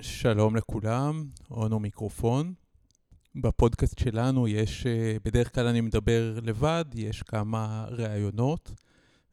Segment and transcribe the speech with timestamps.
[0.00, 2.54] שלום לכולם, אונו מיקרופון.
[3.34, 8.72] בפודקאסט שלנו יש, אה, בדרך כלל אני מדבר לבד, יש כמה ראיונות,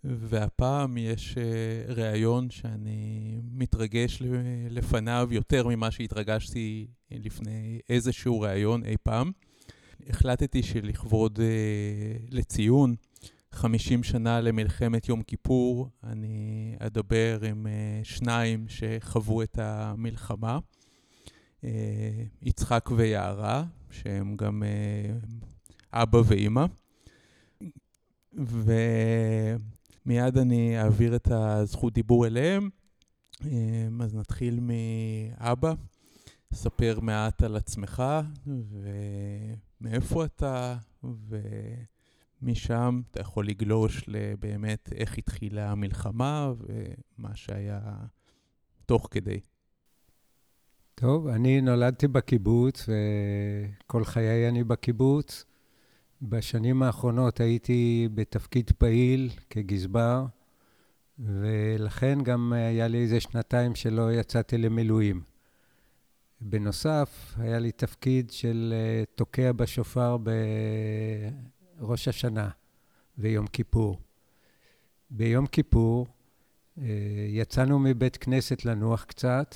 [0.04, 4.22] והפעם יש אה, ראיון שאני מתרגש
[4.70, 9.32] לפניו יותר ממה שהתרגשתי לפני איזשהו ראיון אי פעם.
[10.10, 12.96] החלטתי שלכבוד אה, לציון
[13.52, 20.60] 50 שנה למלחמת יום כיפור, אני אדבר עם uh, שניים שחוו את המלחמה,
[21.62, 21.66] uh,
[22.42, 25.26] יצחק ויערה, שהם גם uh,
[25.94, 26.66] אבא ואימא.
[28.34, 32.70] ומיד אני אעביר את הזכות דיבור אליהם.
[34.02, 35.74] אז נתחיל מאבא,
[36.54, 38.04] ספר מעט על עצמך
[39.82, 41.42] ומאיפה אתה, ו...
[42.42, 47.82] משם אתה יכול לגלוש לבאמת איך התחילה המלחמה ומה שהיה
[48.86, 49.40] תוך כדי.
[50.96, 55.46] טוב, אני נולדתי בקיבוץ, וכל חיי אני בקיבוץ.
[56.22, 60.26] בשנים האחרונות הייתי בתפקיד פעיל כגזבר,
[61.20, 65.22] ולכן גם היה לי איזה שנתיים שלא יצאתי למילואים.
[66.42, 70.18] בנוסף, היה לי תפקיד של אה, תוקע בשופר
[71.82, 72.50] ראש השנה
[73.18, 74.00] ויום כיפור.
[75.10, 76.08] ביום כיפור
[76.78, 76.86] אה,
[77.28, 79.56] יצאנו מבית כנסת לנוח קצת,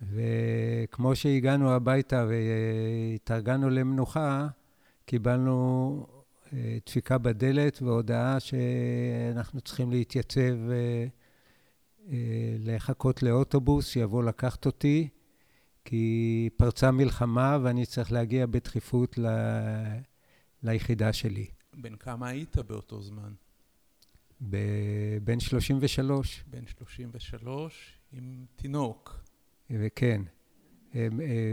[0.00, 4.48] וכמו שהגענו הביתה והתארגנו למנוחה,
[5.06, 6.06] קיבלנו
[6.52, 11.06] אה, דפיקה בדלת והודעה שאנחנו צריכים להתייצב, אה,
[12.58, 15.08] לחכות לאוטובוס שיבוא לקחת אותי,
[15.84, 19.26] כי פרצה מלחמה ואני צריך להגיע בדחיפות ל...
[20.64, 21.46] ליחידה שלי.
[21.74, 23.32] בן כמה היית באותו זמן?
[25.24, 26.44] בן 33.
[26.46, 29.20] בן 33 עם תינוק.
[29.70, 30.22] וכן.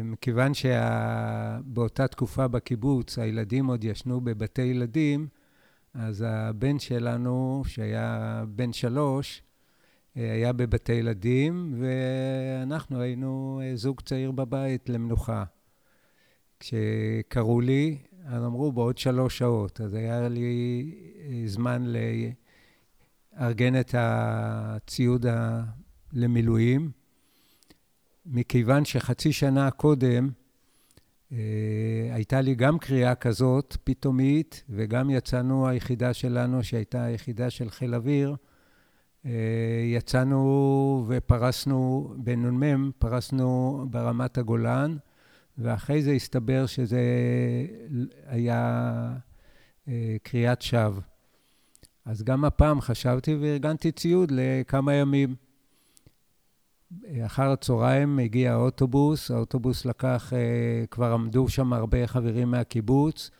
[0.04, 5.28] מכיוון שבאותה תקופה בקיבוץ הילדים עוד ישנו בבתי ילדים,
[5.94, 9.44] אז הבן שלנו, שהיה בן שלוש,
[10.16, 15.44] היה בבתי ילדים, ואנחנו היינו זוג צעיר בבית למנוחה.
[16.60, 19.82] כשקראו לי, אז אמרו, בעוד שלוש שעות.
[19.82, 21.84] אז היה לי אה, זמן
[23.38, 25.26] לארגן את הציוד
[26.14, 26.92] למילואים.
[28.26, 30.30] מכיוון שחצי שנה קודם
[31.32, 31.38] אה,
[32.12, 38.36] הייתה לי גם קריאה כזאת פתאומית, וגם יצאנו, היחידה שלנו, שהייתה היחידה של חיל אוויר,
[39.26, 39.32] אה,
[39.86, 44.98] יצאנו ופרסנו, בנ"מ, פרסנו ברמת הגולן.
[45.58, 47.02] ואחרי זה הסתבר שזה
[48.26, 49.14] היה
[49.88, 51.02] אה, קריאת שווא.
[52.06, 55.36] אז גם הפעם חשבתי וארגנתי ציוד לכמה ימים.
[57.26, 63.32] אחר הצהריים הגיע האוטובוס, האוטובוס לקח, אה, כבר עמדו שם הרבה חברים מהקיבוץ,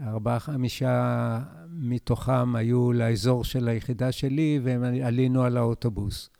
[0.00, 6.30] ארבעה, חמישה מתוכם היו לאזור של היחידה שלי, ועלינו על האוטובוס.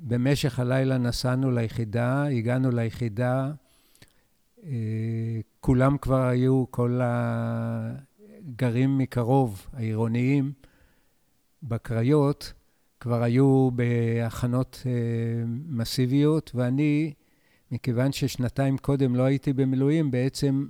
[0.00, 3.52] במשך הלילה נסענו ליחידה, הגענו ליחידה,
[5.60, 10.52] כולם כבר היו, כל הגרים מקרוב, העירוניים,
[11.62, 12.52] בקריות,
[13.00, 14.92] כבר היו בהכנות אה,
[15.68, 17.12] מסיביות, ואני,
[17.70, 20.66] מכיוון ששנתיים קודם לא הייתי במילואים, בעצם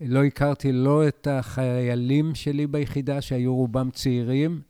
[0.00, 4.60] לא הכרתי לא את החיילים שלי ביחידה, שהיו רובם צעירים,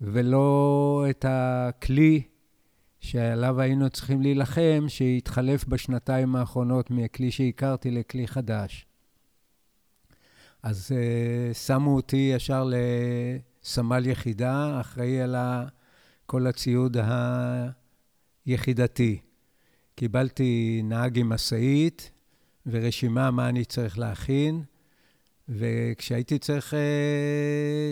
[0.00, 2.22] ולא את הכלי
[3.02, 8.86] שעליו היינו צריכים להילחם, שהתחלף בשנתיים האחרונות מכלי שהכרתי לכלי חדש.
[10.62, 15.36] אז uh, שמו אותי ישר לסמל יחידה, אחראי על
[16.26, 16.96] כל הציוד
[18.46, 19.20] היחידתי.
[19.94, 22.10] קיבלתי נהג עם משאית
[22.66, 24.62] ורשימה מה אני צריך להכין,
[25.48, 26.76] וכשהייתי צריך uh,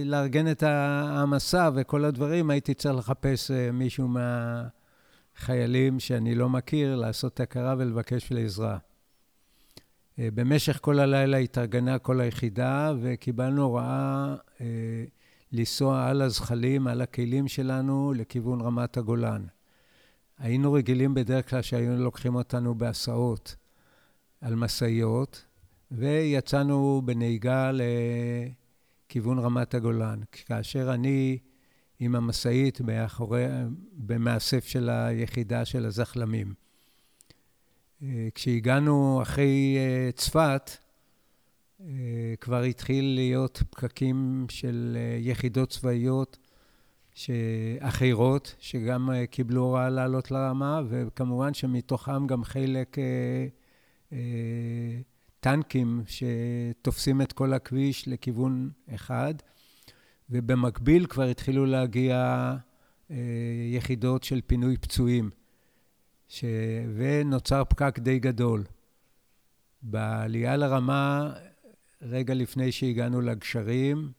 [0.08, 4.62] לארגן את המסע וכל הדברים, הייתי צריך לחפש uh, מישהו מה...
[5.40, 8.78] חיילים שאני לא מכיר, לעשות הכרה ולבקש לעזרה.
[10.18, 14.66] אה, במשך כל הלילה התארגנה כל היחידה, וקיבלנו הוראה אה,
[15.52, 19.44] לנסוע על הזחלים, על הכלים שלנו, לכיוון רמת הגולן.
[20.38, 23.56] היינו רגילים בדרך כלל שהיו לוקחים אותנו בהסעות
[24.40, 25.44] על משאיות,
[25.90, 27.70] ויצאנו בנהיגה
[29.06, 30.20] לכיוון רמת הגולן.
[30.32, 31.38] כאשר אני
[32.00, 33.44] עם המשאית מאחורי,
[33.92, 36.54] במאסף של היחידה של הזחלמים.
[38.02, 40.70] אה, כשהגענו אחרי אה, צפת,
[41.80, 41.86] אה,
[42.40, 46.38] כבר התחיל להיות פקקים של יחידות צבאיות
[47.80, 52.96] אחרות, שגם קיבלו הוראה לעלות לרמה, וכמובן שמתוכם גם חלק
[55.40, 59.34] טנקים שתופסים את כל הכביש לכיוון אחד,
[60.30, 62.54] ובמקביל כבר התחילו להגיע
[63.70, 65.30] יחידות של פינוי פצועים,
[66.28, 66.44] ש...
[66.96, 68.64] ונוצר פקק די גדול.
[69.82, 71.32] בעלייה לרמה,
[72.02, 74.12] רגע לפני שהגענו לגשרים,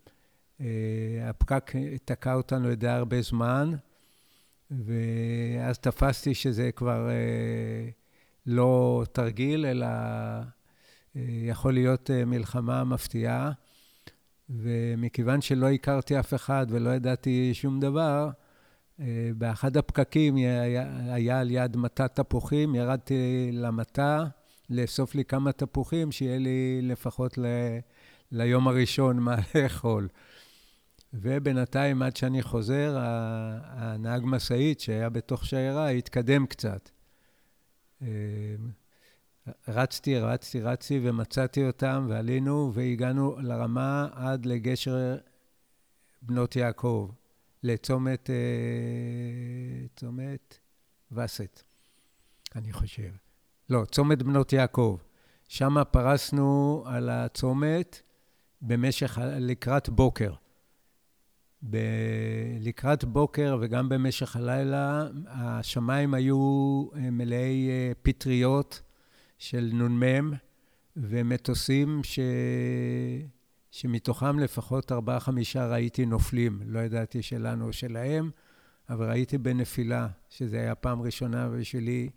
[1.21, 1.71] הפקק
[2.05, 3.71] תקע אותנו די הרבה זמן,
[4.71, 7.09] ואז תפסתי שזה כבר
[8.45, 9.87] לא תרגיל, אלא
[11.15, 13.51] יכול להיות מלחמה מפתיעה.
[14.57, 18.29] ומכיוון שלא הכרתי אף אחד ולא ידעתי שום דבר,
[19.37, 24.23] באחד הפקקים היה, היה על יד מטע תפוחים, ירדתי למטע
[24.69, 27.45] לאסוף לי כמה תפוחים, שיהיה לי לפחות ל,
[28.31, 30.07] ליום הראשון מה לאכול.
[31.13, 36.89] ובינתיים, עד שאני חוזר, הנהג משאית שהיה בתוך שיירה התקדם קצת.
[39.67, 45.17] רצתי, רצתי, רצתי ומצאתי אותם ועלינו והגענו לרמה עד לגשר
[46.21, 47.09] בנות יעקב.
[47.63, 48.29] לצומת
[49.95, 50.57] צומת
[51.11, 51.63] וסת,
[52.55, 53.11] אני חושב.
[53.69, 54.97] לא, צומת בנות יעקב.
[55.47, 58.01] שם פרסנו על הצומת
[58.61, 60.33] במשך, לקראת בוקר.
[61.69, 61.77] ב,
[62.59, 67.69] לקראת בוקר וגם במשך הלילה, השמיים היו מלאי
[68.01, 68.81] פטריות
[69.41, 70.31] של נ"מ
[70.97, 72.19] ומטוסים ש...
[73.71, 76.61] שמתוכם לפחות ארבעה-חמישה ראיתי נופלים.
[76.65, 78.31] לא ידעתי שלנו או שלהם,
[78.89, 82.09] אבל ראיתי בנפילה, שזו הייתה פעם ראשונה בשבילי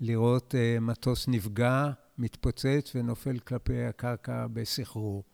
[0.00, 5.24] לראות uh, מטוס נפגע, מתפוצץ ונופל כלפי הקרקע בסחרור.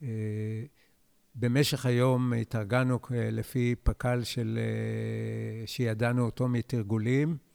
[0.00, 0.04] Uh,
[1.34, 4.58] במשך היום התארגנו לפי פק"ל של,
[5.66, 7.49] שידענו אותו מתרגולים.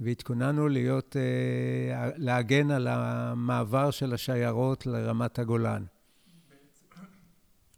[0.00, 5.84] והתכוננו להיות, אה, להגן על המעבר של השיירות לרמת הגולן.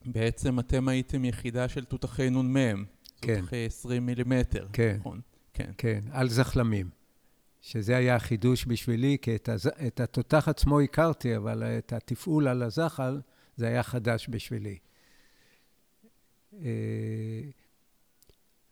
[0.06, 2.84] בעצם אתם הייתם יחידה של תותחי נ"מ.
[3.20, 3.40] כן.
[3.40, 4.96] תותחי 20 מילימטר, כן.
[5.00, 5.20] נכון?
[5.52, 5.70] כן.
[5.78, 6.90] כן, על זחלמים.
[7.60, 9.66] שזה היה החידוש בשבילי, כי את, הז...
[9.86, 13.20] את התותח עצמו הכרתי, אבל את התפעול על הזחל,
[13.56, 14.78] זה היה חדש בשבילי.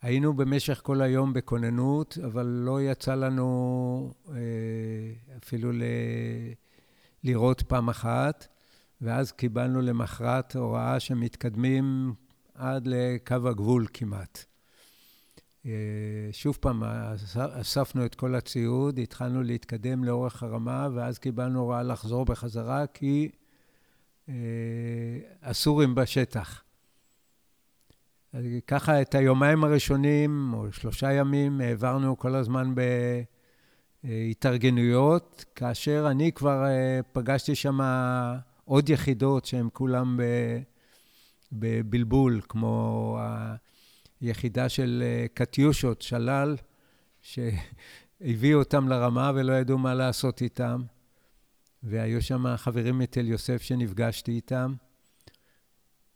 [0.07, 4.37] היינו במשך כל היום בכוננות, אבל לא יצא לנו אה,
[5.43, 5.83] אפילו ל...
[7.25, 8.47] לראות פעם אחת,
[9.01, 12.15] ואז קיבלנו למחרת הוראה שמתקדמים
[12.55, 14.45] עד לקו הגבול כמעט.
[15.67, 15.71] אה,
[16.33, 16.83] שוב פעם,
[17.61, 23.31] אספנו את כל הציוד, התחלנו להתקדם לאורך הרמה, ואז קיבלנו הוראה לחזור בחזרה, כי
[24.29, 24.35] אה,
[25.43, 26.66] הסורים בשטח.
[28.67, 32.75] ככה את היומיים הראשונים, או שלושה ימים, העברנו כל הזמן
[34.05, 37.79] בהתארגנויות, כאשר אני כבר אה, פגשתי שם
[38.65, 40.17] עוד יחידות שהן כולן
[41.53, 43.19] בבלבול, כמו
[44.21, 46.57] היחידה של אה, קטיושות, שלל,
[47.23, 50.83] שהביאו אותם לרמה ולא ידעו מה לעשות איתם.
[51.83, 54.75] והיו שם חברים מתל יוסף שנפגשתי איתם.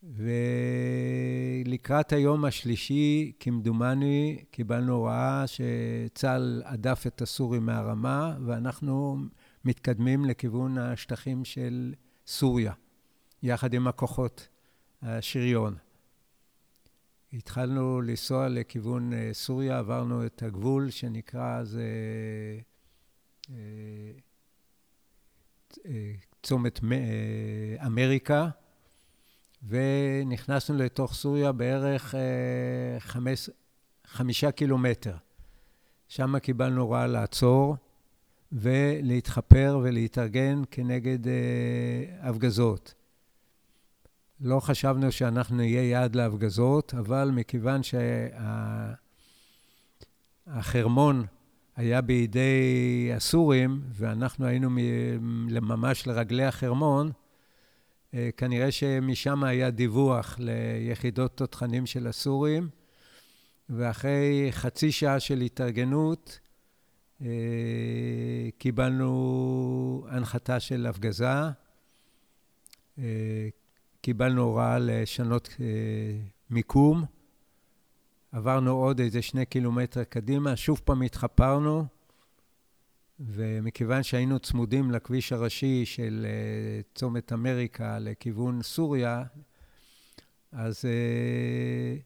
[0.03, 9.19] ולקראת היום השלישי, כמדומני, קיבלנו הוראה שצה"ל הדף את הסורים מהרמה, ואנחנו
[9.65, 11.95] מתקדמים לכיוון השטחים של
[12.27, 12.73] סוריה,
[13.43, 14.49] יחד עם הכוחות
[15.03, 15.77] השריון.
[17.33, 22.59] התחלנו לנסוע לכיוון אה, סוריה, עברנו את הגבול שנקרא אז אה,
[25.87, 26.81] אה, צומת
[27.87, 28.49] אמריקה.
[29.69, 32.21] ונכנסנו לתוך סוריה בערך אה,
[32.99, 33.51] חמש,
[34.07, 35.15] חמישה קילומטר.
[36.09, 37.77] שם קיבלנו הוראה לעצור
[38.53, 41.33] ולהתחפר ולהתארגן כנגד אה,
[42.21, 42.95] הפגזות.
[44.41, 47.81] לא חשבנו שאנחנו נהיה יעד להפגזות, אבל מכיוון
[50.47, 51.27] שהחרמון
[51.77, 54.71] היה בידי הסורים, ואנחנו היינו
[55.61, 57.11] ממש לרגלי החרמון,
[58.37, 62.69] כנראה שמשם היה דיווח ליחידות תותחנים של הסורים,
[63.71, 66.39] ואחרי חצי שעה של התארגנות,
[67.23, 67.29] אה,
[68.59, 71.29] קיבלנו הנחתה של הפגזה,
[72.99, 73.49] אה,
[74.01, 75.57] קיבלנו הוראה לשנות
[76.51, 77.05] מיקום,
[78.33, 81.85] עברנו עוד איזה שני קילומטר קדימה, שוב פעם התחפרנו,
[83.21, 89.25] ומכיוון שהיינו צמודים לכביש הראשי של אה, צומת אמריקה לכיוון סוריה,
[90.53, 92.03] אז uh,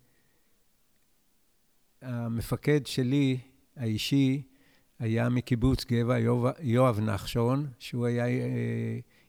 [2.03, 3.39] המפקד שלי,
[3.77, 4.43] האישי,
[4.99, 8.31] היה מקיבוץ גבע, יואב, יואב נחשון, שהוא היה uh,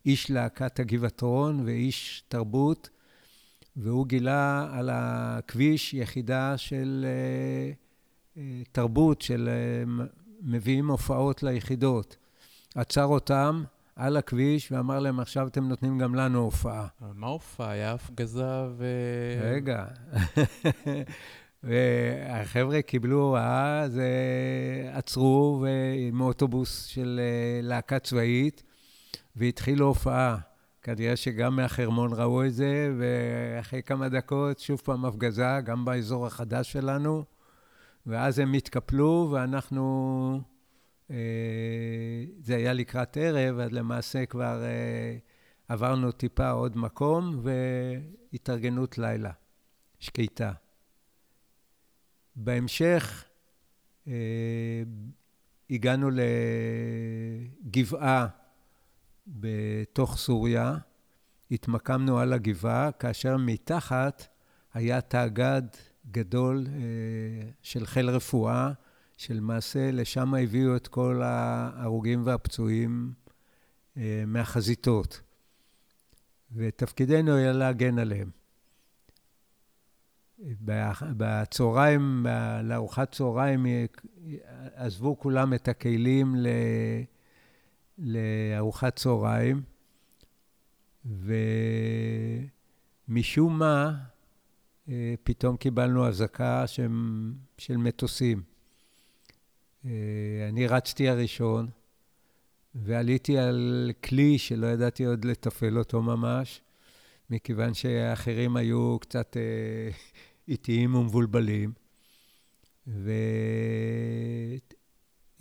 [0.06, 2.90] איש להקת הגבעתרון ואיש תרבות,
[3.76, 7.06] והוא גילה על הכביש יחידה של
[8.72, 9.50] תרבות, של
[10.46, 12.18] מביאים הופעות ליחידות.
[12.76, 13.64] עצר אותם
[13.96, 16.88] על הכביש ואמר להם, עכשיו אתם נותנים גם לנו הופעה.
[17.14, 17.72] מה הופעה?
[17.72, 18.86] היה הפגזה ו...
[19.42, 19.86] רגע.
[21.64, 24.02] והחבר'ה קיבלו הוראה, אז
[24.92, 25.66] עצרו
[26.10, 28.64] עם אוטובוס של אה, להקה צבאית,
[29.36, 30.38] והתחילו הופעה.
[30.82, 36.72] כנראה שגם מהחרמון ראו את זה, ואחרי כמה דקות שוב פעם הפגזה, גם באזור החדש
[36.72, 37.24] שלנו,
[38.06, 40.42] ואז הם התקפלו, ואנחנו...
[41.12, 45.18] אה, זה היה לקראת ערב, אז למעשה כבר אה,
[45.68, 49.32] עברנו טיפה עוד מקום, והתארגנות לילה,
[50.00, 50.52] שקטה.
[52.36, 53.26] בהמשך
[54.08, 54.84] אה,
[55.70, 56.10] הגענו
[57.66, 58.28] לגבעה
[59.28, 60.78] בתוך סוריה,
[61.52, 64.28] התמקמנו על הגבעה, כאשר מתחת
[64.74, 65.62] היה תאגד
[66.12, 66.68] גדול
[67.62, 68.72] של חיל רפואה,
[69.18, 73.14] שלמעשה לשם הביאו את כל ההרוגים והפצועים
[74.28, 75.22] מהחזיתות.
[76.56, 78.30] ותפקידנו היה להגן עליהם.
[81.18, 82.26] בצהריים,
[82.64, 83.66] לארוחת צהריים,
[84.76, 86.36] עזבו כולם את הכלים
[87.98, 89.62] לארוחת צהריים,
[93.08, 93.98] ומשום מה,
[95.24, 96.68] פתאום קיבלנו אזעקה
[97.58, 98.44] של מטוסים.
[100.50, 101.70] אני רצתי הראשון,
[102.76, 106.62] ועליתי על כלי שלא ידעתי עוד לתפעל אותו ממש,
[107.30, 109.38] מכיוון שאחרים היו קצת
[110.48, 111.74] איטיים ומבולבלים,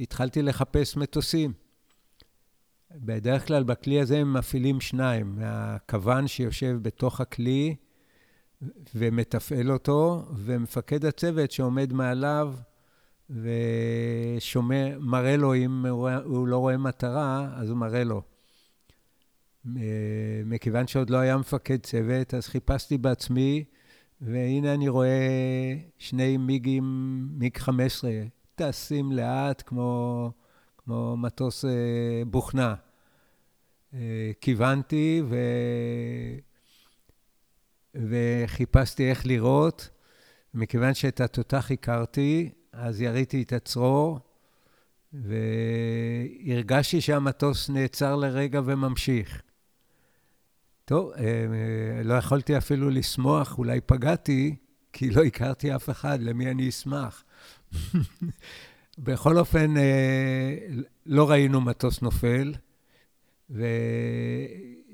[0.01, 1.53] והתחלתי לחפש מטוסים.
[2.91, 7.77] בדרך כלל בכלי הזה הם מפעילים שניים, הכוון שיושב בתוך הכלי
[8.94, 12.54] ומתפעל אותו, ומפקד הצוות שעומד מעליו
[13.30, 15.87] ושומע, מראה לו, אם
[16.25, 18.23] הוא לא רואה מטרה, אז הוא מראה לו.
[20.44, 23.64] מכיוון שעוד לא היה מפקד צוות, אז חיפשתי בעצמי,
[24.21, 26.85] והנה אני רואה שני מיגים,
[27.38, 28.11] מיג 15,
[28.54, 30.30] טסים לאט כמו,
[30.78, 31.71] כמו מטוס אה,
[32.26, 32.75] בוכנה.
[33.94, 35.37] אה, כיוונתי ו...
[37.95, 39.91] וחיפשתי איך לראות.
[40.55, 44.21] מכיוון שאת התותח הכרתי, אז יריתי את הצרור,
[45.13, 49.43] והרגשתי שהמטוס נעצר לרגע וממשיך.
[50.85, 54.57] טוב, אה, לא יכולתי אפילו לשמוח, אולי פגעתי,
[54.93, 57.25] כי לא הכרתי אף אחד, למי אני אשמח.
[58.99, 60.57] בכל אופן, אה,
[61.07, 62.55] לא ראינו מטוס נופל,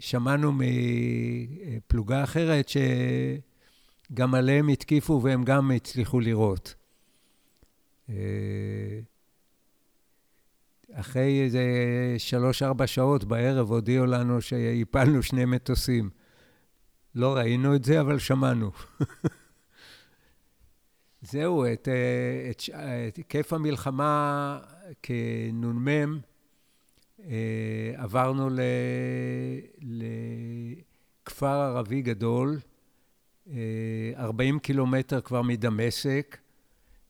[0.00, 6.74] ושמענו מפלוגה אחרת שגם עליהם התקיפו והם גם הצליחו לירות.
[8.08, 8.14] אה,
[10.92, 11.64] אחרי איזה
[12.18, 16.10] שלוש-ארבע שעות בערב הודיעו לנו שהפלנו שני מטוסים.
[17.14, 18.70] לא ראינו את זה, אבל שמענו.
[21.22, 21.88] זהו, את,
[22.50, 22.62] את,
[23.08, 24.58] את היקף המלחמה
[25.02, 26.20] כנ"מ
[27.28, 28.48] אה, עברנו
[31.26, 32.58] לכפר ערבי גדול,
[34.16, 36.38] 40 אה, קילומטר כבר מדמשק,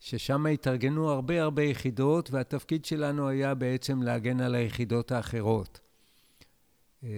[0.01, 5.81] ששם התארגנו הרבה הרבה יחידות, והתפקיד שלנו היה בעצם להגן על היחידות האחרות.
[7.05, 7.09] אה,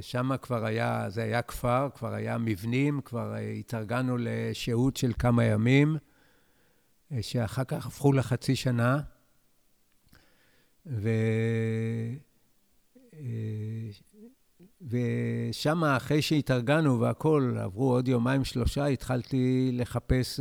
[0.00, 5.96] שם כבר היה, זה היה כפר, כבר היה מבנים, כבר התארגנו לשהות של כמה ימים,
[7.20, 9.00] שאחר כך הפכו לחצי שנה.
[10.86, 11.10] ו...
[14.80, 20.40] ושם, אחרי שהתארגנו והכול, עברו עוד יומיים, שלושה, התחלתי לחפש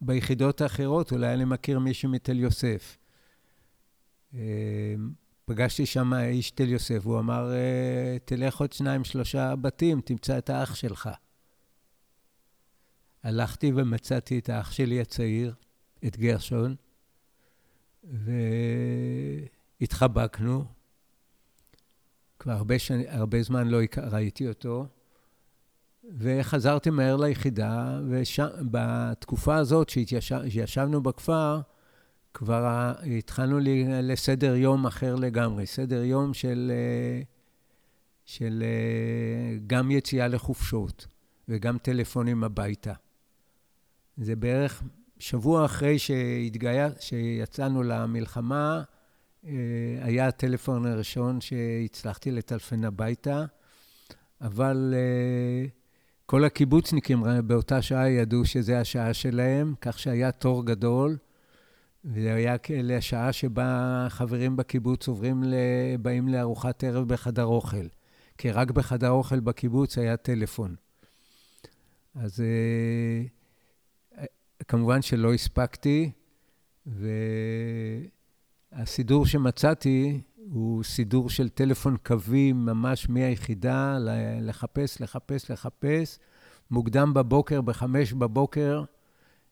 [0.00, 2.96] ביחידות האחרות, אולי אני מכיר מישהו מתל יוסף.
[4.34, 4.94] אה,
[5.44, 10.50] פגשתי שם איש תל יוסף, הוא אמר, אה, תלך עוד שניים, שלושה בתים, תמצא את
[10.50, 11.10] האח שלך.
[13.22, 15.54] הלכתי ומצאתי את האח שלי הצעיר,
[16.06, 16.76] את גרשון,
[19.80, 20.77] והתחבקנו.
[22.38, 23.00] כבר הרבה, שנ...
[23.08, 23.78] הרבה זמן לא
[24.10, 24.86] ראיתי אותו.
[26.18, 31.60] וחזרתי מהר ליחידה, ובתקופה הזאת שישבנו בכפר,
[32.34, 33.58] כבר התחלנו
[34.02, 36.72] לסדר יום אחר לגמרי, סדר יום של,
[38.24, 38.64] של
[39.66, 41.06] גם יציאה לחופשות,
[41.48, 42.92] וגם טלפונים הביתה.
[44.16, 44.82] זה בערך
[45.18, 48.97] שבוע אחרי שהתגייר, שיצאנו למלחמה, אה,
[50.00, 53.44] היה הטלפון הראשון שהצלחתי לטלפן הביתה,
[54.40, 55.66] אבל אה,
[56.26, 61.16] כל הקיבוצניקים באותה שעה ידעו שזה השעה שלהם, כך שהיה תור גדול,
[62.04, 65.44] וזה היה כאלה השעה שבה חברים בקיבוץ עוברים,
[66.02, 67.86] באים לארוחת ערב בחדר אוכל,
[68.38, 70.74] כי רק בחדר אוכל בקיבוץ היה טלפון.
[72.14, 74.24] אז אה,
[74.68, 76.10] כמובן שלא הספקתי,
[78.72, 80.20] והסידור שמצאתי
[80.50, 83.98] הוא סידור של טלפון קווי ממש מהיחידה,
[84.40, 86.18] לחפש, לחפש, לחפש.
[86.70, 88.84] מוקדם בבוקר, בחמש בבוקר,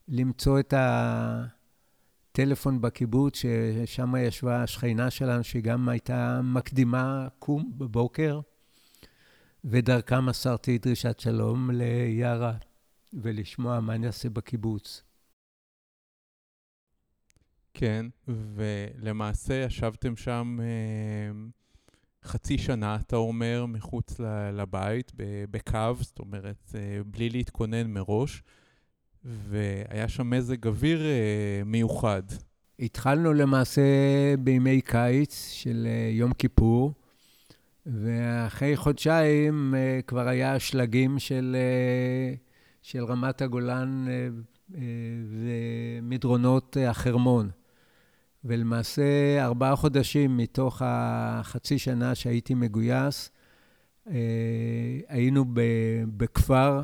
[0.09, 0.75] למצוא את
[2.33, 8.41] הטלפון בקיבוץ, ששם ישבה השכנה שלנו, שהיא גם הייתה מקדימה קום בבוקר,
[9.65, 12.55] ודרכה מסרתי דרישת שלום ליארה,
[13.15, 15.06] ולשמוע מה נעשה בקיבוץ.
[17.79, 21.33] כן, ולמעשה ישבתם שם אה,
[22.25, 24.21] חצי שנה, אתה אומר, מחוץ
[24.53, 25.13] לבית,
[25.51, 28.43] בקו, זאת אומרת, אה, בלי להתכונן מראש,
[29.25, 32.23] והיה שם מזג אוויר אה, מיוחד.
[32.79, 33.83] התחלנו למעשה
[34.39, 36.93] בימי קיץ של יום כיפור,
[37.87, 39.75] ואחרי חודשיים
[40.07, 41.57] כבר היה שלגים של,
[42.83, 44.07] של רמת הגולן
[46.03, 47.51] ומדרונות החרמון.
[48.47, 53.31] ולמעשה, ארבעה חודשים מתוך החצי שנה שהייתי מגויס,
[54.11, 54.15] אה,
[55.09, 55.45] היינו
[56.17, 56.83] בכפר,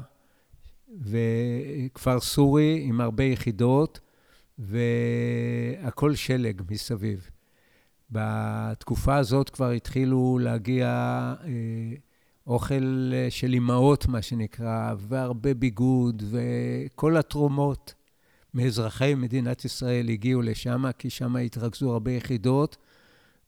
[1.94, 4.00] כפר סורי עם הרבה יחידות,
[4.58, 7.30] והכל שלג מסביב.
[8.10, 10.88] בתקופה הזאת כבר התחילו להגיע
[11.44, 11.48] אה,
[12.46, 17.94] אוכל של אימהות, מה שנקרא, והרבה ביגוד, וכל התרומות.
[18.54, 22.76] מאזרחי מדינת ישראל הגיעו לשם, כי שם התרכזו הרבה יחידות,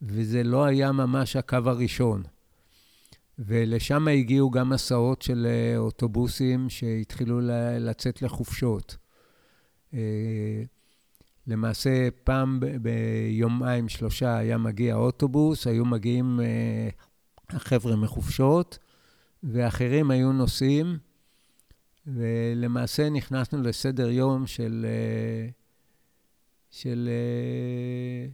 [0.03, 2.23] וזה לא היה ממש הקו הראשון.
[3.39, 7.41] ולשם הגיעו גם הסעות של אה, אוטובוסים שהתחילו
[7.81, 8.97] לצאת לחופשות.
[9.95, 10.63] אה,
[11.47, 16.89] למעשה, פעם ביומיים, שלושה, היה מגיע אוטובוס, היו מגיעים אה,
[17.51, 18.79] החבר'ה מחופשות,
[19.43, 20.99] ואחרים היו נוסעים.
[22.07, 25.49] ולמעשה נכנסנו לסדר יום של, אה,
[26.71, 28.27] של אה,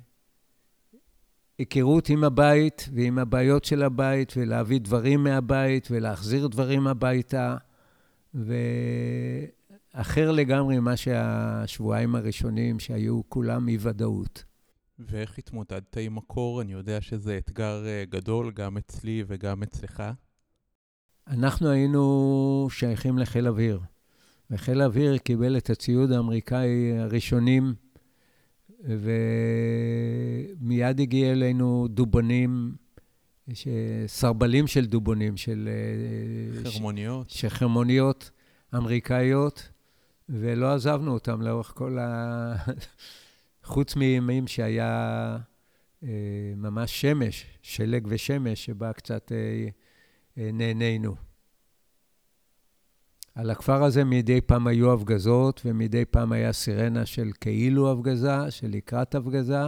[1.58, 7.56] היכרות עם הבית ועם הבעיות של הבית, ולהביא דברים מהבית ולהחזיר דברים הביתה,
[9.94, 14.44] ואחר לגמרי ממה שהשבועיים הראשונים שהיו כולם אי-ודאות.
[14.98, 16.62] ואיך התמודדת עם הקור?
[16.62, 20.02] אני יודע שזה אתגר אה, גדול, גם אצלי וגם אצלך.
[21.30, 23.80] אנחנו היינו שייכים לחיל אוויר,
[24.50, 27.74] וחיל האוויר קיבל את הציוד האמריקאי הראשונים,
[30.60, 32.74] ומיד הגיע אלינו דובונים,
[34.06, 35.68] סרבלים של דובונים, של...
[35.68, 37.30] אה, חרמוניות.
[37.30, 38.30] של חרמוניות
[38.74, 39.68] אמריקאיות,
[40.28, 42.54] ולא עזבנו אותם לאורך כל ה...
[43.64, 45.36] חוץ מימים שהיה
[46.02, 46.08] אה,
[46.56, 49.32] ממש שמש, שלג ושמש, שבה קצת...
[49.32, 49.68] אה,
[50.52, 51.14] נהנינו.
[53.34, 58.68] על הכפר הזה מדי פעם היו הפגזות, ומדי פעם היה סירנה של כאילו הפגזה, של
[58.70, 59.62] לקראת הפגזה,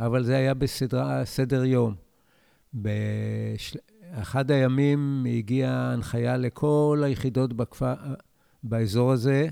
[0.00, 1.94] אבל זה היה בסדר יום.
[2.72, 7.94] באחד הימים הגיעה הנחיה לכל היחידות בכפר,
[8.62, 9.48] באזור הזה,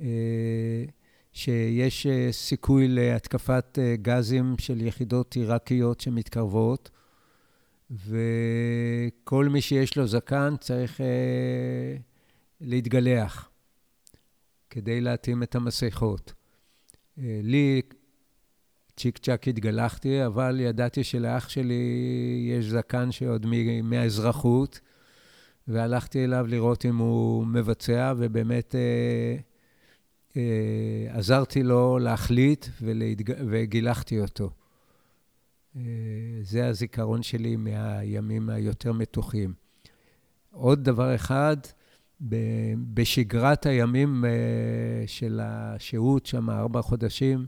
[0.00, 0.84] אה,
[1.32, 6.90] שיש אה, סיכוי להתקפת גזים של יחידות עיראקיות שמתקרבות,
[7.90, 11.96] וכל מי שיש לו זקן צריך אה,
[12.60, 13.50] להתגלח
[14.70, 16.32] כדי להתאים את המסכות.
[17.18, 17.82] אה, לי
[18.96, 21.84] צ'יק צ'אק התגלחתי, אבל ידעתי שלאח שלי
[22.50, 23.46] יש זקן שעוד
[23.82, 24.80] מהאזרחות,
[25.68, 29.36] והלכתי אליו לראות אם הוא מבצע, ובאמת אה,
[30.36, 33.32] אה, עזרתי לו להחליט ולהתג...
[33.50, 34.50] וגילחתי אותו.
[35.76, 35.82] אה,
[36.42, 39.54] זה הזיכרון שלי מהימים היותר מתוחים.
[40.50, 41.56] עוד דבר אחד,
[42.94, 44.30] בשגרת הימים אה,
[45.06, 47.46] של השהות שם, ארבעה חודשים,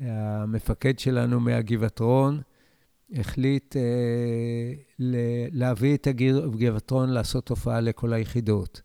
[0.00, 2.40] המפקד שלנו מהגבעתרון
[3.12, 4.72] החליט אה,
[5.52, 8.80] להביא את הגבעתרון לעשות הופעה לכל היחידות.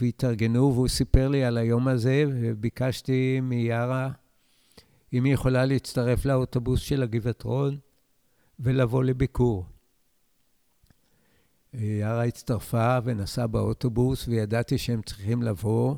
[0.00, 4.10] והתארגנו, והוא סיפר לי על היום הזה, וביקשתי מיארה
[5.12, 7.78] אם היא יכולה להצטרף לאוטובוס של הגבעת רון
[8.60, 9.64] ולבוא לביקור.
[11.74, 15.94] יארה הצטרפה ונסעה באוטובוס, וידעתי שהם צריכים לבוא,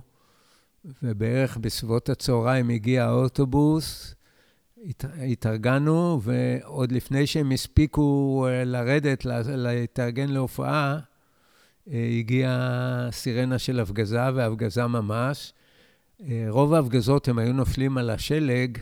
[1.03, 4.15] ובערך בסביבות הצהריים הגיע האוטובוס,
[4.89, 10.99] הת, התארגנו, ועוד לפני שהם הספיקו אה, לרדת, להתארגן להופעה,
[11.91, 15.53] אה, הגיעה סירנה של הפגזה, והפגזה ממש.
[16.29, 18.79] אה, רוב ההפגזות הם היו נופלים על השלג,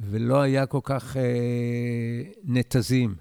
[0.00, 3.14] ולא היה כל כך אה, נתזים.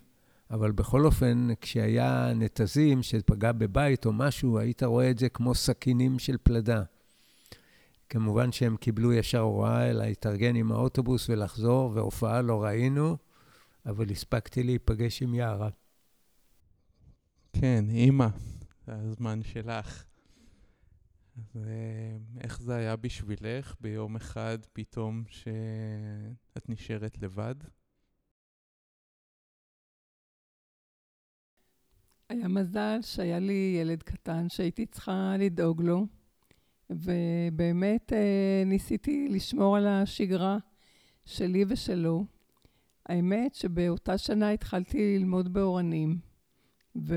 [0.52, 6.20] אבל בכל אופן, כשהיה נתזים שפגע בבית או משהו, היית רואה את זה כמו סכינים
[6.20, 6.84] של פלדה.
[8.10, 13.18] כמובן שהם קיבלו ישר הוראה להתארגן עם האוטובוס ולחזור, והופעה לא ראינו,
[13.86, 15.70] אבל הספקתי להיפגש עם יערה.
[17.54, 18.28] כן, אימא,
[18.88, 20.05] זה הזמן שלך.
[21.56, 27.56] ואיך זה היה בשבילך ביום אחד פתאום שאת נשארת לבד?
[32.30, 36.06] היה מזל שהיה לי ילד קטן שהייתי צריכה לדאוג לו,
[36.90, 40.58] ובאמת אה, ניסיתי לשמור על השגרה
[41.26, 42.26] שלי ושלו.
[43.06, 46.20] האמת שבאותה שנה התחלתי ללמוד באורנים,
[46.96, 47.16] ו...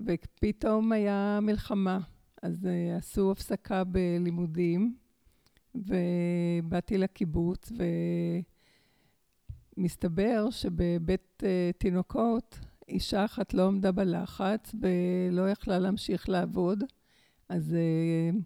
[0.00, 2.00] ופתאום היה מלחמה.
[2.44, 4.96] אז uh, עשו הפסקה בלימודים,
[5.74, 7.72] ובאתי לקיבוץ,
[9.76, 11.46] ומסתבר שבבית uh,
[11.78, 16.84] תינוקות אישה אחת לא עמדה בלחץ ולא יכלה להמשיך לעבוד,
[17.48, 18.36] אז uh,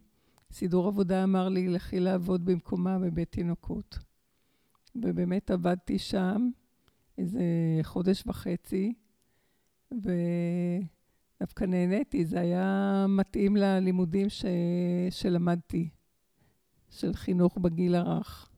[0.52, 3.98] סידור עבודה אמר לי, לכי לעבוד במקומה בבית תינוקות.
[4.96, 6.50] ובאמת עבדתי שם
[7.18, 7.42] איזה
[7.82, 8.94] חודש וחצי,
[10.04, 10.10] ו...
[11.40, 14.44] דווקא נהניתי, זה היה מתאים ללימודים ש...
[15.10, 15.88] שלמדתי,
[16.90, 18.48] של חינוך בגיל הרך.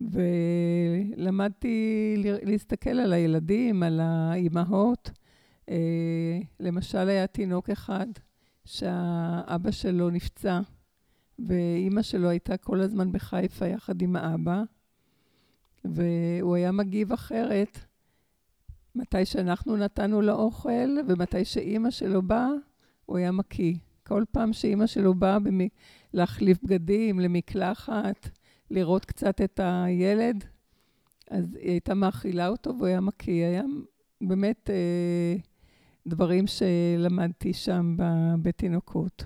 [0.00, 5.10] ולמדתי להסתכל על הילדים, על האימהות.
[5.68, 8.06] אה, למשל, היה תינוק אחד
[8.64, 10.60] שהאבא שלו נפצע,
[11.38, 14.62] ואימא שלו הייתה כל הזמן בחיפה יחד עם האבא,
[15.84, 17.78] והוא היה מגיב אחרת
[18.94, 22.50] מתי שאנחנו נתנו לו אוכל, ומתי שאימא שלו באה,
[23.06, 23.74] הוא היה מקיא.
[24.06, 25.58] כל פעם שאימא שלו באה במ...
[26.12, 28.28] להחליף בגדים, למקלחת,
[28.70, 30.44] לראות קצת את הילד,
[31.30, 33.44] אז היא הייתה מאכילה אותו והוא היה מקיא.
[33.44, 33.62] היה
[34.20, 35.36] באמת אה,
[36.06, 37.96] דברים שלמדתי שם
[38.42, 39.24] בתינוקות.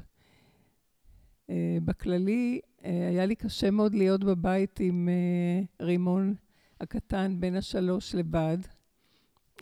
[1.50, 6.35] אה, בכללי, אה, היה לי קשה מאוד להיות בבית עם אה, רימון
[6.81, 8.59] הקטן, בן השלוש לבד.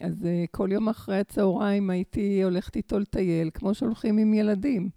[0.01, 4.91] אז uh, כל יום אחרי הצהריים הייתי הולכת איתו לטייל, כמו שהולכים עם ילדים.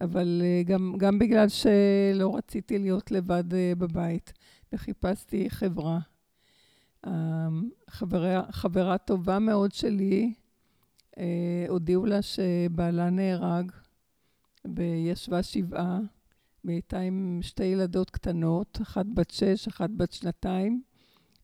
[0.00, 4.32] אבל uh, גם, גם בגלל שלא רציתי להיות לבד uh, בבית,
[4.72, 5.98] וחיפשתי חברה.
[7.06, 7.10] Uh,
[7.90, 10.32] חברה, חברה טובה מאוד שלי,
[11.68, 13.72] הודיעו לה שבעלה נהרג,
[14.64, 15.98] וישבה שבעה,
[16.64, 20.82] והיא עם שתי ילדות קטנות, אחת בת שש, אחת בת שנתיים,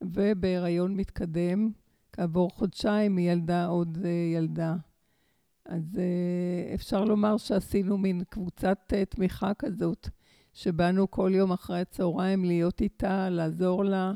[0.02, 1.70] ובהיריון מתקדם.
[2.14, 4.76] כעבור חודשיים היא ילדה עוד uh, ילדה.
[5.64, 10.08] אז uh, אפשר לומר שעשינו מין קבוצת uh, תמיכה כזאת,
[10.52, 14.12] שבאנו כל יום אחרי הצהריים להיות איתה, לעזור לה,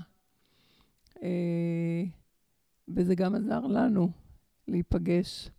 [2.88, 4.10] וזה גם עזר לנו
[4.68, 5.50] להיפגש.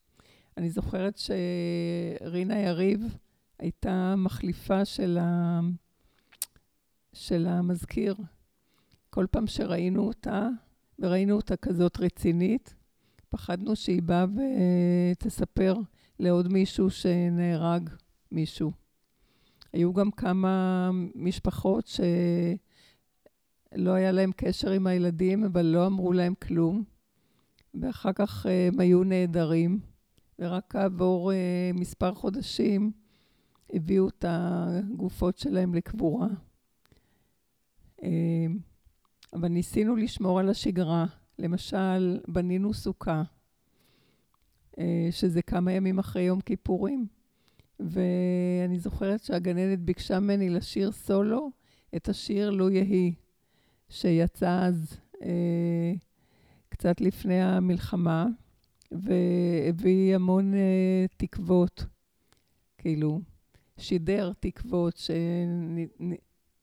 [0.57, 3.17] אני זוכרת שרינה יריב
[3.59, 5.59] הייתה מחליפה של, ה...
[7.13, 8.15] של המזכיר.
[9.09, 10.49] כל פעם שראינו אותה,
[10.99, 12.75] וראינו אותה כזאת רצינית,
[13.29, 14.25] פחדנו שהיא באה
[15.11, 15.75] ותספר
[16.19, 17.89] לעוד מישהו שנהרג
[18.31, 18.71] מישהו.
[19.73, 22.01] היו גם כמה משפחות שלא
[23.91, 26.83] היה להם קשר עם הילדים, אבל לא אמרו להם כלום,
[27.73, 29.79] ואחר כך אה, הם היו נעדרים,
[30.39, 32.91] ורק כעבור אה, מספר חודשים
[33.73, 36.27] הביאו את הגופות שלהם לקבורה.
[39.33, 41.05] אבל ניסינו לשמור על השגרה.
[41.39, 43.23] למשל, בנינו סוכה,
[44.79, 47.07] אה, שזה כמה ימים אחרי יום כיפורים,
[47.79, 51.51] ואני זוכרת שהגננת ביקשה ממני לשיר סולו
[51.95, 53.13] את השיר "לו יהי",
[53.89, 55.93] שיצא אז אה,
[56.69, 58.27] קצת לפני המלחמה,
[58.91, 61.85] והביא המון אה, תקוות,
[62.77, 63.21] כאילו,
[63.77, 65.01] שידר תקוות,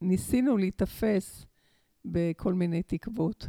[0.03, 1.47] שניסינו להיתפס
[2.07, 3.49] בכל מיני תקוות.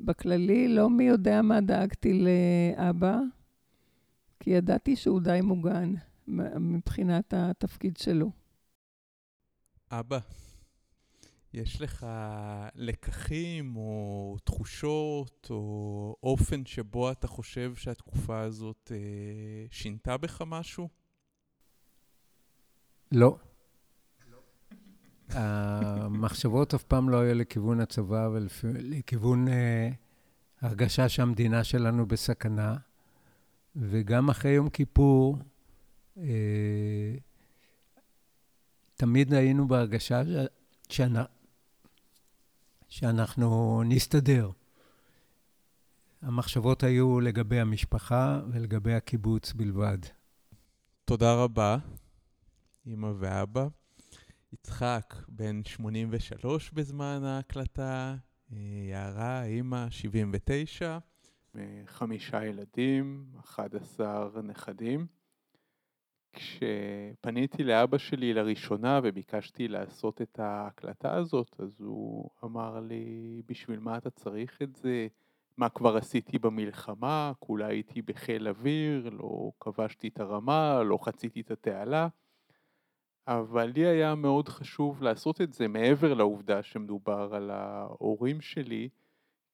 [0.00, 3.18] בכללי, לא מי יודע מה דאגתי לאבא,
[4.40, 5.94] כי ידעתי שהוא די מוגן
[6.60, 8.30] מבחינת התפקיד שלו.
[9.90, 10.18] אבא,
[11.52, 12.06] יש לך
[12.74, 20.88] לקחים או תחושות או אופן שבו אתה חושב שהתקופה הזאת אה, שינתה בך משהו?
[23.12, 23.38] לא.
[25.28, 29.88] המחשבות אף פעם לא היו לכיוון הצבא ולכיוון אה,
[30.60, 32.76] הרגשה שהמדינה שלנו בסכנה.
[33.76, 35.38] וגם אחרי יום כיפור,
[36.18, 37.14] אה,
[38.96, 40.22] תמיד היינו בהרגשה
[40.88, 41.14] שאנ...
[42.88, 44.50] שאנחנו נסתדר.
[46.22, 49.98] המחשבות היו לגבי המשפחה ולגבי הקיבוץ בלבד.
[51.04, 51.76] תודה רבה,
[52.86, 53.66] אמא ואבא.
[54.52, 58.16] יצחק, בן 83 בזמן ההקלטה,
[58.52, 58.56] אה,
[58.90, 60.98] יערה, אימא, 79,
[61.86, 65.06] חמישה ילדים, 11 נכדים.
[66.32, 73.98] כשפניתי לאבא שלי לראשונה וביקשתי לעשות את ההקלטה הזאת, אז הוא אמר לי, בשביל מה
[73.98, 75.06] אתה צריך את זה?
[75.56, 77.32] מה כבר עשיתי במלחמה?
[77.38, 82.08] כולה הייתי בחיל אוויר, לא כבשתי את הרמה, לא חציתי את התעלה.
[83.28, 88.88] אבל לי היה מאוד חשוב לעשות את זה מעבר לעובדה שמדובר על ההורים שלי,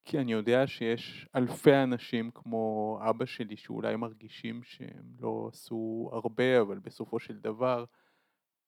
[0.04, 6.60] כי אני יודע שיש אלפי אנשים כמו אבא שלי שאולי מרגישים שהם לא עשו הרבה,
[6.60, 7.84] אבל בסופו של דבר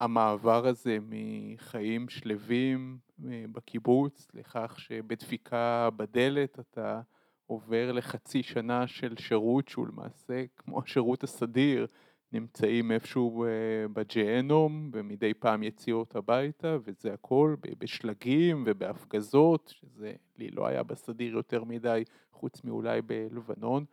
[0.00, 7.00] המעבר הזה מחיים שלווים אה, בקיבוץ לכך שבדפיקה בדלת אתה
[7.46, 11.86] עובר לחצי שנה של שירות שהוא למעשה כמו השירות הסדיר
[12.34, 13.48] נמצאים איפשהו אה,
[13.92, 21.64] בג'הנום ומדי פעם יציאות הביתה וזה הכל בשלגים ובהפגזות שזה לי לא היה בסדיר יותר
[21.64, 23.84] מדי חוץ מאולי בלבנון.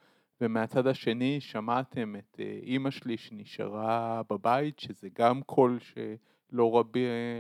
[0.42, 6.92] ומהצד השני שמעתם את אה, אימא שלי שנשארה בבית שזה גם קול שלא רב,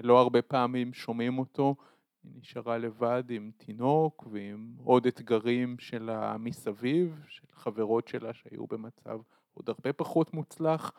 [0.03, 1.75] לא הרבה פעמים שומעים אותו.
[2.23, 9.19] היא נשארה לבד עם תינוק ועם עוד אתגרים שלה מסביב של חברות שלה שהיו במצב
[9.53, 10.91] עוד הרבה פחות מוצלח,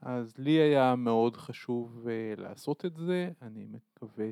[0.00, 4.28] אז לי היה מאוד חשוב uh, לעשות את זה, אני מקווה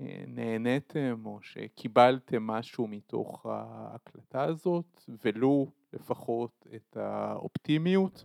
[0.00, 8.24] שנהניתם או שקיבלתם משהו מתוך ההקלטה הזאת, ולו לפחות את האופטימיות.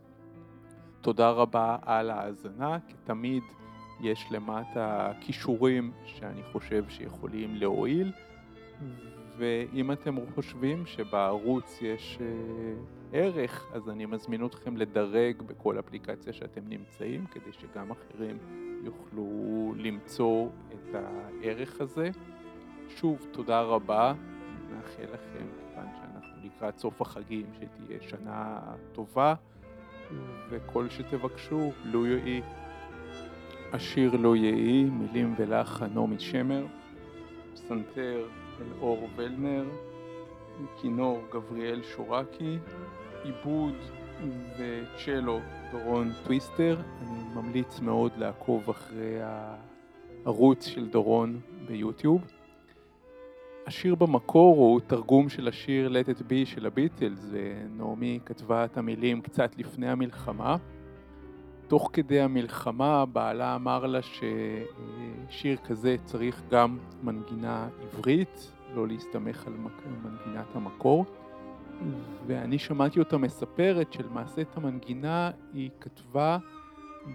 [1.02, 3.44] תודה רבה על ההאזנה, תמיד
[4.02, 8.12] יש למטה כישורים שאני חושב שיכולים להועיל,
[9.38, 12.26] ואם אתם חושבים שבערוץ יש אה,
[13.18, 18.38] ערך, אז אני מזמין אתכם לדרג בכל אפליקציה שאתם נמצאים, כדי שגם אחרים
[18.84, 22.10] יוכלו למצוא את הערך הזה.
[22.90, 28.60] שוב, תודה רבה, אני מאחל לכם, כיוון שאנחנו לקראת סוף החגים, שתהיה שנה
[28.92, 29.34] טובה,
[30.50, 32.42] וכל שתבקשו, לו יהי.
[33.74, 36.66] השיר לא יהי, מילים ולחן נעמי שמר,
[37.54, 38.28] פסנתר
[38.62, 39.66] אלאור ולנר,
[40.82, 42.58] כינור גבריאל שורקי,
[43.26, 43.74] עיבוד
[44.58, 45.40] וצ'לו
[45.72, 46.82] דורון טוויסטר.
[47.02, 52.22] אני ממליץ מאוד לעקוב אחרי הערוץ של דורון ביוטיוב.
[53.68, 59.22] השיר במקור הוא תרגום של השיר Let It Be של הביטלס, ונעמי כתבה את המילים
[59.22, 60.58] קצת לפני המלחמה.
[61.68, 69.54] תוך כדי המלחמה בעלה אמר לה ששיר כזה צריך גם מנגינה עברית, לא להסתמך על
[70.04, 71.06] מנגינת המקור.
[72.28, 76.38] ואני שמעתי אותה מספרת שלמעשה את המנגינה היא כתבה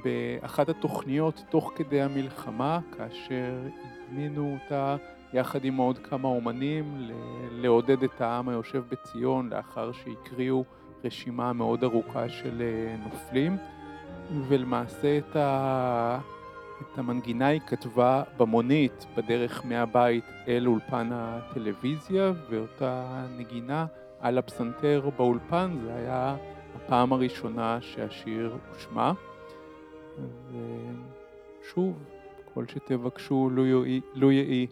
[0.05, 3.53] באחת התוכניות תוך כדי המלחמה, כאשר
[3.85, 4.97] הזמינו אותה
[5.33, 7.09] יחד עם עוד כמה אומנים
[7.53, 10.65] לעודד את העם היושב בציון לאחר שהקריאו
[11.05, 13.57] רשימה מאוד ארוכה של אה, נופלים.
[14.49, 16.19] ולמעשה את, ה...
[16.81, 23.87] את המנגינה היא כתבה במונית בדרך מהבית אל אולפן הטלוויזיה ואותה נגינה
[24.21, 26.37] על הפסנתר באולפן זה היה
[26.77, 29.13] הפעם הראשונה שהשיר הושמע.
[31.63, 31.99] ושוב
[32.55, 33.51] כל שתבקשו
[34.15, 34.67] לו יהי